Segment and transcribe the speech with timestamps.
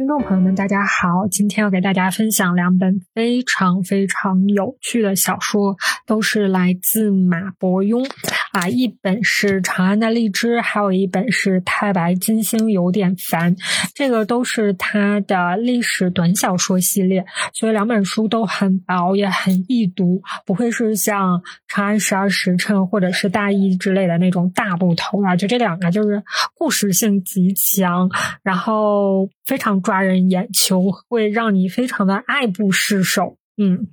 [0.00, 1.28] 听众朋友们，大家好！
[1.30, 5.76] 今天要给大家分享两本非常非常有趣的小说，
[6.10, 8.04] 都是来自马伯庸
[8.50, 8.68] 啊。
[8.68, 13.54] 一本是《长安的荔枝》，还有一本是《太白金星有点烦》。
[13.94, 21.38] 这个都是他的历史短小说系列，所以两本书都很薄，也很易读，不会是像
[21.68, 25.36] 《长安十二时辰》或者是《大义》之类的那种大部头啊。
[25.36, 26.22] 就这两个，就是
[26.54, 28.10] 故事性极强，
[28.42, 29.70] 然后非常。
[29.82, 33.36] 抓人眼球，会让你非常的爱不释手。
[33.56, 33.88] 嗯，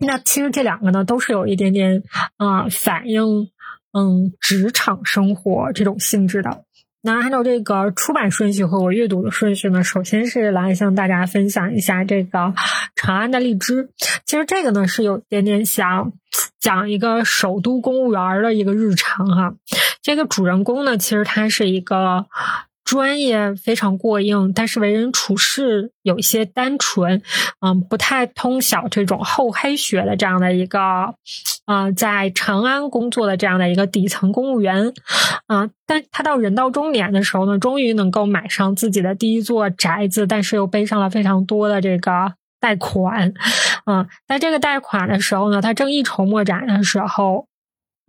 [0.00, 2.02] 那其实这两个呢，都是有一点点
[2.36, 3.50] 啊，反映
[3.92, 6.64] 嗯职场生活这种性质的。
[7.00, 12.38] 那按照这个出版顺序和我阅读的顺序呢，首先是来向大家分享一下这个
[12.96, 13.84] 《长安的荔枝》。
[14.24, 16.12] 其实这个呢，是有一点点想
[16.60, 19.54] 讲一个首都公务员的一个日常哈。
[20.02, 22.26] 这个主人公呢，其实他是一个。
[22.88, 27.20] 专业非常过硬，但是为人处事有一些单纯，
[27.60, 30.80] 嗯，不太通晓这种厚黑学的这样的一个，
[31.66, 34.94] 啊，在长安工作的这样的一个底层公务员，
[35.48, 43.34] 啊，但他到人到中年的时候呢，终于能够买上自己的第一座宅子，但是又背上了非常多的这个贷款，
[43.84, 47.47] 嗯，在这个贷款的时候呢，他正一筹莫展的时候。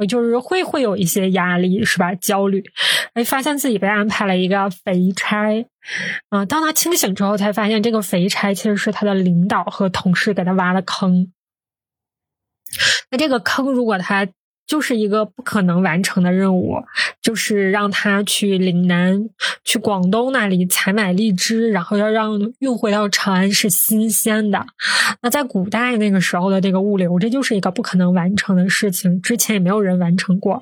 [0.06, 2.14] 就是会会有一些压力，是吧？
[2.16, 2.64] 焦虑，
[3.14, 5.66] 哎，发现自己被安排了一个肥差，
[6.30, 11.32] 啊，当他清醒之后，才发现这个肥差其实是他的领导和同事给他挖的坑。
[13.12, 14.28] 那这个坑，如果他。
[14.70, 16.76] 就是一个不可能完成的任务，
[17.22, 19.30] 就是让他去岭南、
[19.64, 24.66] 去广东那里采买荔枝，然后要让运回到长安是新鲜的。
[25.22, 30.62] 那在古代那个时候的这个物流，这就是一个不可能完成的事情，之前也没有人完成过。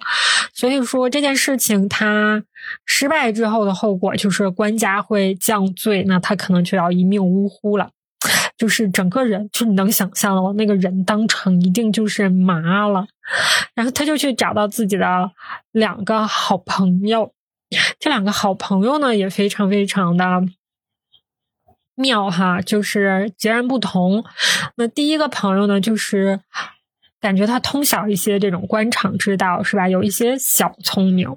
[0.54, 2.44] 所以说这件事情他
[2.86, 7.92] 失败之后的后果就是官家会降罪，那他可能就要一命呜呼了。
[8.58, 13.08] 就是整个人，就你能想象的，那个人当成一定就是麻了。
[13.76, 15.32] 然后他就去找到自己的
[15.72, 17.34] 两个好朋友，
[18.00, 20.42] 这两个好朋友呢也非常非常的
[21.94, 24.26] 妙哈，就是截然不同。
[24.76, 26.40] 那第一个朋友呢，就是
[27.22, 29.88] 感觉他通晓一些这种官场之道，是吧？
[29.88, 31.28] 有一些小聪明。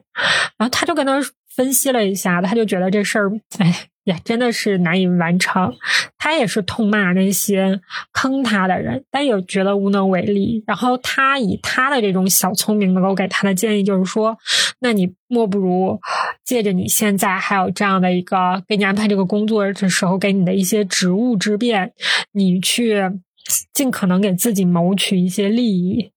[0.57, 1.21] 然后他就跟他
[1.55, 3.90] 分析了一下，他就觉得这事儿，哎。
[4.05, 5.75] 也真的是难以完成，
[6.17, 7.81] 他也是痛骂那些
[8.13, 10.65] 坑他的人，但也觉得无能为力。
[10.67, 14.37] 然后他以他的这种小聪明，能够给他的建议就是说：，
[14.81, 16.01] 那你莫不如
[16.45, 21.93] 借着你现在还有这样的一个给你安排这个工作的时候，给你的一些职务之便，
[22.33, 23.03] 你去
[23.73, 26.11] 尽可能给自己谋取一些利益，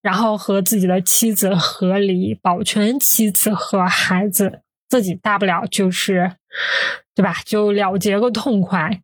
[0.00, 6.37] 然后和自己的妻子和离，保全妻子和孩子，自己大不了就是。
[7.14, 7.36] 对吧？
[7.44, 9.02] 就了结个痛快。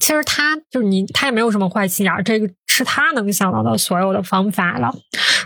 [0.00, 4.92] 其实他就是你，他也没有什么坏心眼，这个是他能想到的所有的方法了。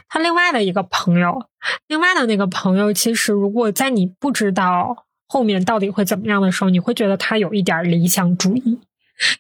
[0.09, 1.47] 他另外的一个朋友，
[1.89, 8.81] 另外的那个朋友，其实如果在你不知道后面到底会怎么样的时候，你会觉得他有一点理想主义，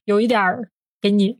[0.04, 0.68] 有一点
[1.00, 1.38] 给你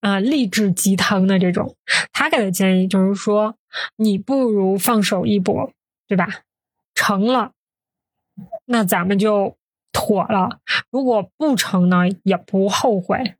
[0.00, 1.76] 啊励志鸡汤的这种。
[2.12, 3.56] 他给的建议就是说，
[3.96, 5.70] 你不如放手一搏，
[6.08, 6.26] 对吧？
[6.94, 7.52] 成了。
[8.66, 9.56] 那咱们就
[9.92, 10.60] 妥了。
[10.90, 13.34] 如果不成呢，也不后悔，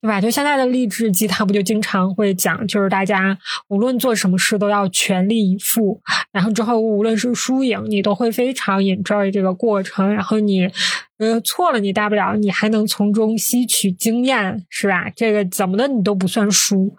[0.00, 0.20] 对吧？
[0.20, 3.36] 就现在的励志鸡汤不就经常会讲，就是大家
[3.68, 6.00] 无论做什么事都要全力以赴，
[6.30, 10.14] 然后之后无论是输赢，你都会非常 enjoy 这个过程。
[10.14, 10.70] 然后你
[11.18, 15.10] 呃错了，你大不了你还能从中吸取经验，是吧？
[15.16, 16.96] 这个怎么的你都不算输。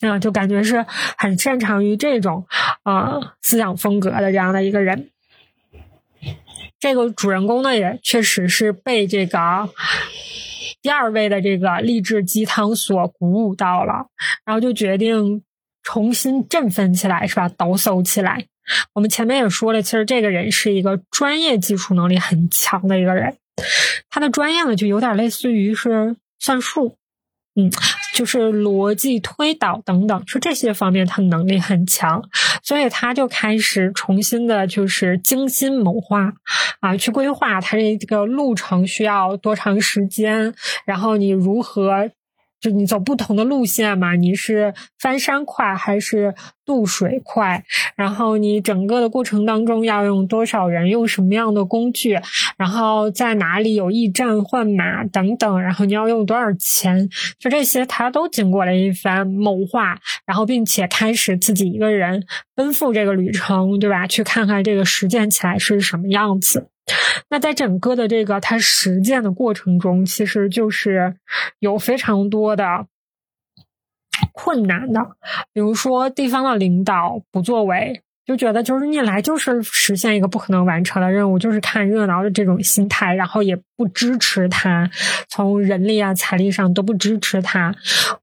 [0.00, 2.46] 啊，就感觉是很擅长于这种
[2.84, 5.10] 啊思想风格的这样的一个人。
[6.80, 9.68] 这个主人公呢，也确实是被这个
[10.80, 14.06] 第二位的这个励志鸡汤所鼓舞到了，
[14.44, 15.42] 然后就决定
[15.82, 17.48] 重新振奋起来，是吧？
[17.48, 18.46] 抖擞起来。
[18.92, 23.36] 我们前面也说了，其实这个人是一个专业技术能力很强的一个人，
[24.08, 26.96] 他的专业呢，就有点类似于是算术。
[27.58, 27.68] 嗯，
[28.14, 32.22] 就是逻辑推导等等，说这些方面他能力很强，
[32.62, 36.32] 所以他就开始重新的，就是精心谋划
[36.78, 40.54] 啊，去规划他这个路程需要多长时间，
[40.86, 42.08] 然后你如何。
[42.60, 46.34] 就你走不同的路线嘛，你是翻山快还是
[46.64, 47.64] 渡水快？
[47.96, 52.18] 然后你整个的过程当中要用多少人，用什么样的工具？
[52.56, 55.60] 然后在哪里有驿站换马等等？
[55.62, 57.08] 然后你要用多少钱？
[57.38, 64.06] 就这些，他都经过了一番谋划，然后并且开始自己一个人奔赴这个旅程，对吧？
[64.06, 66.68] 去看看这个实践起来是什么样子。
[67.28, 71.16] 那在整个的这个他实践的过程中，其实就是
[71.58, 72.86] 有非常多的
[74.32, 75.16] 困难的，
[75.52, 78.02] 比如说地方的领导不作为。
[78.28, 84.90] 就觉得就是你来就是实现一个不可能完成的任务，就是看热闹的这种心态，然后也不支持他，
[85.30, 87.74] 从人力啊、财力上都不支持他，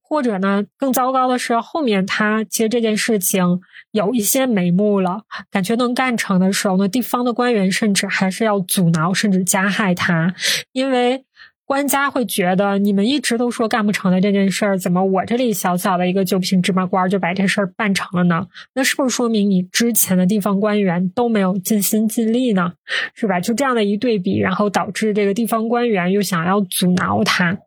[0.03, 3.59] 或者呢，更糟糕的是后面他其实这件事情
[3.91, 10.35] 有一些眉目了，感觉能干成的时候呢，地方的官员甚至还是要阻挠甚至加害他，
[10.71, 11.24] 因为。
[11.65, 18.47] 官家会觉得你们一直都说干不成的这件事儿，怎么我这里小小的一个九品芝麻官就把这事儿办成了呢？
[18.75, 22.73] 那是不是说明你之前的地方官员都没有尽心尽力呢？
[23.15, 23.39] 是吧？
[23.39, 27.57] 就这样的一对比，然后导致这个地方官员又想要阻挠他。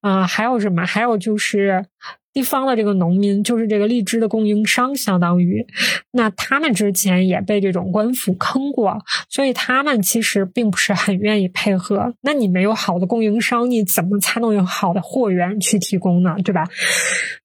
[0.00, 0.86] 啊，还有什么？
[0.86, 1.84] 还有就是。
[2.32, 5.66] 地方的这个农民就是这个荔枝的供应商，相当于，
[6.12, 12.14] 那他们之前也被这种官府坑过，所以他们其实并不是很愿意配合。
[12.22, 16.36] 那你没有好的供应商，你怎么才能有好的货源去提供呢？
[16.44, 16.64] 对吧？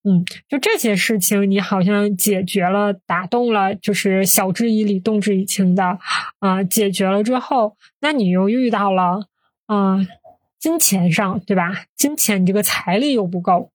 [0.04, 6.00] 嗯，就这些事情，你好像解决了，打动了，就是晓之以理，动之以情的
[6.39, 9.25] 啊，解决了之后，那你又遇到了
[9.66, 9.98] 啊，
[10.59, 11.83] 金钱上，对吧？
[11.95, 13.71] 金钱你这个财力又不够。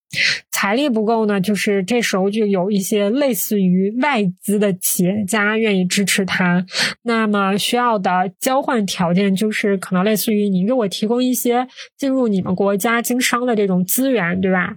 [0.51, 6.65] 财力不够呢，就是这时候就有一些类似于外资的企业家愿意支持他。
[7.03, 14.77] 那么需要的交换条件就是可能类似于你给我提供一些进入你们国家经商的这种资源，对吧？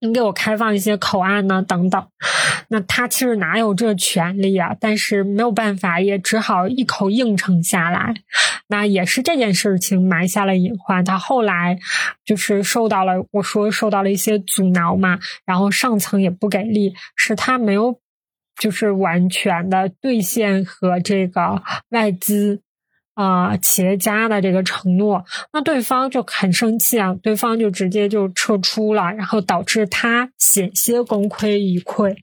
[0.00, 2.06] 你给我开放一些口岸呢，等等。
[2.68, 4.76] 那他其实哪有这权利啊？
[4.78, 8.14] 但是没有办法，也只好一口应承下来。
[8.68, 11.04] 那也是这件事情埋下了隐患。
[11.04, 11.78] 他后来
[12.24, 17.98] 就是受到了我说受到了一些阻挠嘛，然后上层也不给力，是他没有
[18.56, 22.62] 就是完全的兑现和这个外资。
[23.20, 25.22] 啊，企业家的这个承诺，
[25.52, 32.16] 那对方就很生气啊，对方就直接就撤出了，然后导致他险些功亏一篑。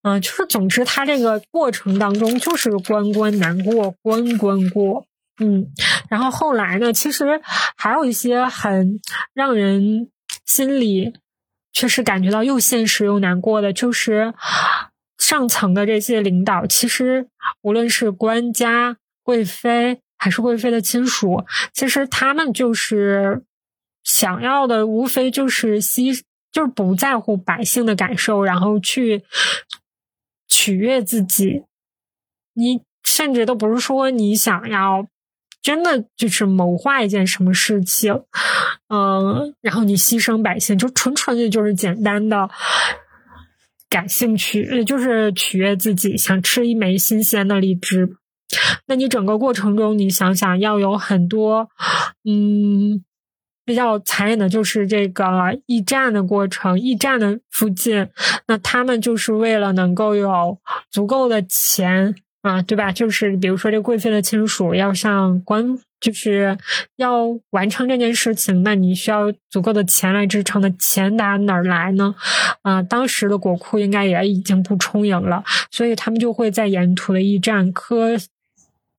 [0.00, 5.04] 嗯，就是总之，他这个过程当中就是关关难过关关过。
[5.40, 5.66] 嗯，
[6.08, 7.38] 然后后来呢，其实
[7.76, 9.00] 还有一些很
[9.34, 10.08] 让人
[10.46, 11.12] 心里
[11.74, 14.32] 确实感觉到又现实又难过的，就是
[15.18, 17.26] 上层的这些领导，其实
[17.60, 20.00] 无论是官家贵妃。
[20.24, 21.44] 还是贵妃的亲属，
[21.74, 23.42] 其实他们就是
[24.02, 26.18] 想要的，无非就是牺，
[26.50, 29.22] 就是不在乎百姓的感受，然后去
[30.48, 31.64] 取悦自己。
[32.54, 35.06] 你甚至都不是说你想要
[35.60, 38.22] 真的就是谋划一件什么事情，
[38.88, 42.48] 嗯，然后你牺牲百姓，就纯纯的就是简单的
[43.90, 48.16] 感兴趣，就是取悦自己，想吃一枚新鲜的荔枝。
[48.86, 51.68] 那你整个过程中，你想想要有很多，
[52.24, 53.02] 嗯，
[53.64, 55.24] 比较残忍的，就是这个
[55.66, 58.08] 驿站的过程，驿站的附近，
[58.46, 60.58] 那他们就是为了能够有
[60.90, 62.92] 足够的钱啊，对吧？
[62.92, 66.58] 就是比如说这贵妃的亲属要向官，就是
[66.96, 72.14] 要完成这件事情，那你需要足够的钱来支撑的，钱打哪儿来呢？
[72.60, 78.18] 啊，当时的国库应该也已经不充盈了，所以他们就会在沿途的驿站科。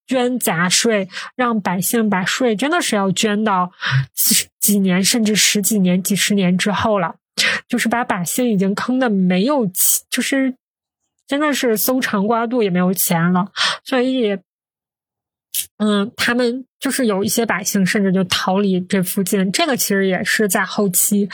[0.07, 3.71] 捐杂税，让百姓把税真的是要捐到
[4.13, 7.15] 几几年，甚至十几年、几十年之后了，
[7.67, 9.65] 就是把百姓已经坑的没有，
[10.09, 10.55] 就是
[11.27, 13.51] 真的是搜肠刮肚也没有钱了。
[13.83, 14.37] 所以，
[15.77, 21.29] 嗯，他们就是有一些百姓甚至就逃离这附近，这个其实也是在后期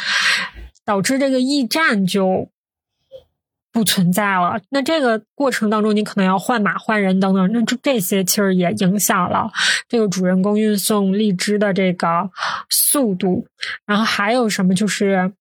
[0.86, 2.50] 导致这个驿站就。
[3.72, 4.60] 不存在了。
[4.70, 9.50] 那这个过程当中，你可能要换马、换人等等，那这这些其实也影响了
[9.88, 12.30] 这个主人公运送荔枝的这个
[12.70, 13.48] 速度。
[13.86, 14.76] 然后还有什么？
[14.76, 15.32] 就是，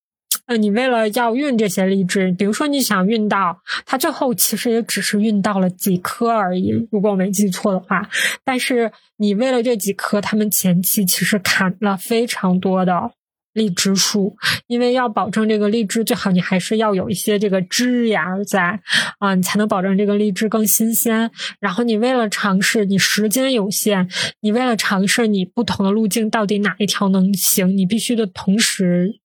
[0.46, 8.08] 呃，你为了要运这些荔枝，比如说你想运到，它最后其实也只是运到了几颗而已，如果我没记错的话。
[8.44, 13.10] 但是你为了这几颗，他们前期其实砍了非常多的。
[13.52, 18.80] 荔枝树，因为要保证这个荔枝最好，你还是要有一些这个枝芽在
[19.18, 21.30] 啊，你才能保证这个荔枝更新鲜。
[21.58, 24.08] 然后你为了尝试，你时间有限，
[24.40, 29.20] 你为了尝试你不同的路径到底哪一条能行，你必须得同时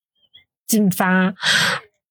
[0.66, 1.34] 进发。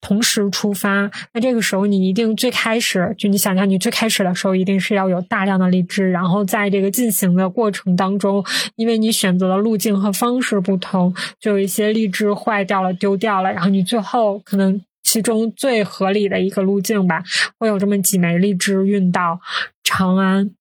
[0.06, 8.46] 同时出发，那这个时候你一定最开始就你想象，你最开始的时候一定是要有大量的荔枝，然后在这个进行的过程当中，
[8.76, 17.24] 因为你选择的路径和方式不同，就有一些荔枝坏掉了、丢掉了，然后你最后可能其中最合理的一个路径吧，
[17.58, 19.40] 会有这么几枚荔枝运到
[19.84, 20.52] 长安。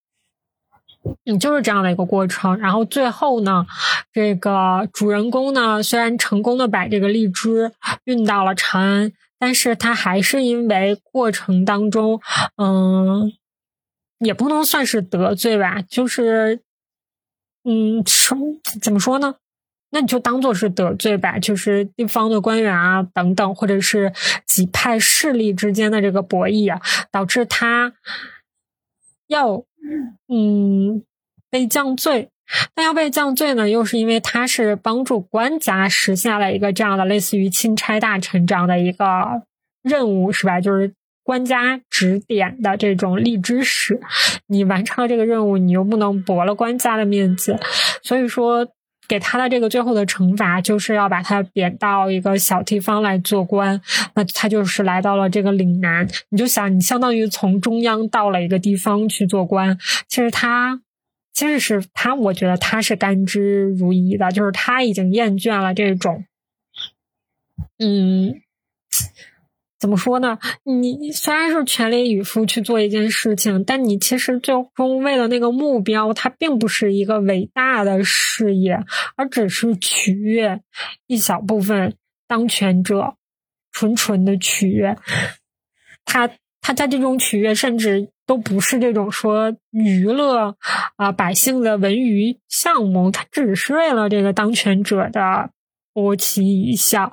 [1.26, 2.56] 嗯，就是这样的一个过程。
[2.56, 3.66] 然后最后呢，
[4.10, 7.70] 这个主人公呢，虽然成功的把这个荔枝
[8.04, 9.12] 运到了长安，
[9.44, 12.18] 但是他还是因为过程当中，
[12.56, 13.30] 嗯，
[14.20, 16.62] 也不能算是得罪吧，就是，
[17.62, 18.34] 嗯，什
[18.80, 19.34] 怎么说呢？
[19.90, 24.14] 那你就当做是得罪吧，就是地方的官员啊等等，或者是
[24.46, 26.80] 几派势力之间的这个博弈啊，
[27.12, 27.92] 导致他
[29.26, 29.66] 要。
[30.26, 31.04] 嗯，
[31.50, 32.30] 被降罪，
[32.76, 33.68] 那要被降罪呢？
[33.68, 39.42] 又是因为他是帮助官家实现了一个这样的类似于钦差大臣这样的一个
[39.82, 40.60] 任务，是吧？
[40.60, 44.00] 就是官家指点的这种立之使，
[44.48, 47.58] 你完成了这个任务，你又不能驳了官家的面子，
[48.02, 48.68] 所以说。
[49.06, 53.78] 给他的这个最后的惩罚，就是要把他贬到一个小地方来做官。
[54.14, 56.08] 那他就是来到了这个岭南。
[56.30, 59.76] 你就想，你相当于从中央到了一个地方去做官。
[60.08, 60.80] 其实他，
[61.34, 66.24] 其实是他，我觉得他是甘之如饴的，就是他已经厌倦了这种，
[67.78, 68.40] 嗯。
[69.80, 70.38] 怎么说呢？
[70.62, 78.82] 你虽然是全力以赴去做一件事情，但你其实最终为了那个目标，它并不是一个伟大的事业，
[79.14, 80.62] 而只是取悦
[81.06, 83.16] 一小部分当权者，
[83.72, 84.96] 纯纯的取悦。
[86.06, 86.30] 他
[86.64, 90.56] 他在这种取悦，甚至都不是这种说娱乐
[90.96, 95.50] 啊百姓的文娱项目，他只是为了这个当权者的。
[95.96, 97.12] 波其一笑，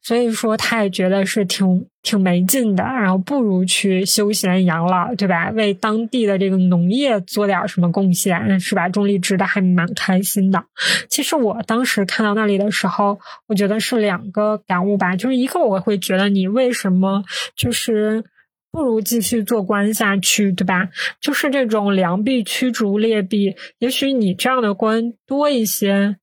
[0.00, 5.50] 所以说他也觉得是挺挺没劲的，然后不如去休闲养老，对吧？
[5.50, 8.88] 为当地的这个农业做点什么贡献，是吧？
[8.88, 10.64] 钟离知道还蛮开心的。
[11.10, 17.22] 其实我当时看到那里的时候，我觉得是两个感悟吧，就是一个我会觉得你为什么
[17.54, 18.24] 就是
[18.72, 20.88] 不如继续做官下去，对吧？
[21.20, 26.16] 就是这种良币驱逐劣币，也许你这样的官多一些，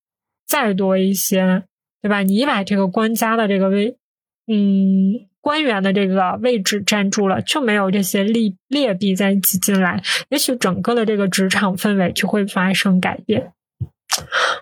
[0.45, 1.63] 再多一些。
[2.01, 2.21] 对吧？
[2.23, 3.97] 你把这个官家的这个位，
[4.47, 13.51] 嗯，官员的这个位置占住了，就没有这些劣劣币再挤进来，也许整个的这个职场氛围就会发生改变。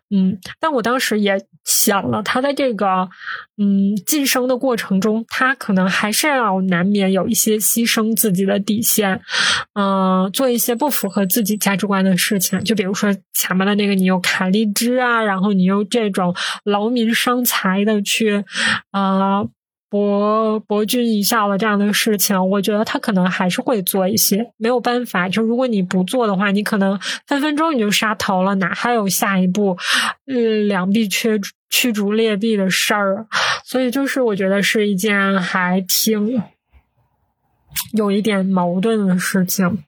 [0.09, 3.09] 嗯，但我当时也想了，他在这个
[3.57, 9.19] 嗯晋升的过程中，他可能还是要难免有一些牺牲自己的底线，
[9.73, 12.63] 嗯，做一些不符合自己价值观的事情。
[12.63, 18.43] 就比如说前面的那个，你用卡荔枝啊，然后你用这种劳民伤财的去，
[18.91, 19.43] 啊。
[19.89, 24.51] 博博君一笑的这样的事情，我觉得他可能还是会做一些。
[24.57, 29.77] 没有办法，就如果你不做的话，你可能分分钟你就杀头了，哪还有下一步？
[30.25, 31.39] 嗯，两臂驱
[31.69, 33.27] 驱逐劣币的事儿。
[33.63, 36.41] 所以，就是我觉得是一件还挺
[37.93, 39.83] 有一点矛盾的事情。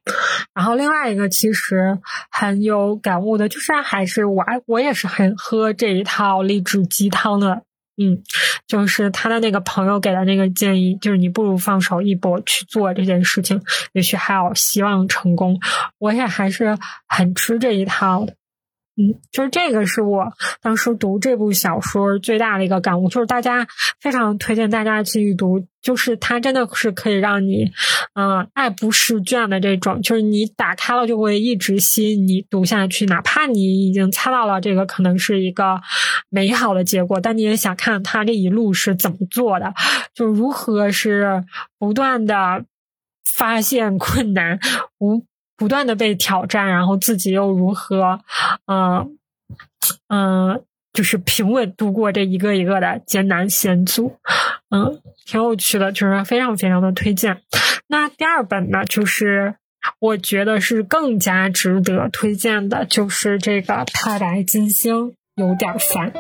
[0.53, 1.98] 然后，另外一个其实
[2.29, 7.63] 很有感悟的，就是还是我我也是很喝这一套励志鸡汤的。
[8.00, 8.24] 嗯，
[8.65, 15.60] 就是他的那个朋友给的那个建议，就是你不如放手一搏去做这件事情，也许还有希望成功。
[15.98, 16.77] 我也还是
[17.08, 18.36] 很吃这一套的。
[19.01, 20.25] 嗯，就是这个是我
[20.62, 23.65] 当时读这部小说最大的一个感悟，就是大家
[24.01, 27.72] 非常推荐大家去读，就是它真的是可以让你，
[28.13, 35.79] 嗯，爱不释卷的这种，就是你打开了就会一直吸引你读下去，哪怕你已经猜到了这个可能是一个
[36.27, 39.74] 美好的结果，但你也想看他这一路是怎么做的，
[40.13, 41.46] 就如何是
[41.77, 42.65] 不断的
[43.38, 44.60] 发现困难，
[44.98, 45.29] 无。
[45.60, 48.22] 不断的被挑战，然后自己又如何，
[48.66, 49.18] 嗯
[50.08, 50.63] 嗯，
[50.94, 54.16] 就是平稳度过这一个一个的艰难险阻，
[54.72, 57.42] 嗯，挺有趣的，就是非常非常的推荐。
[57.88, 59.56] 那第二本呢，就是
[60.00, 66.13] 我觉得是更加值得推荐的，就是这个《太白金星》有点烦。